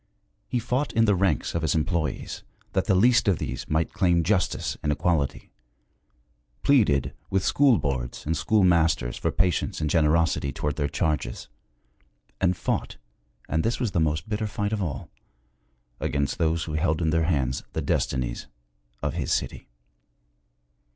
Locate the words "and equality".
4.81-5.51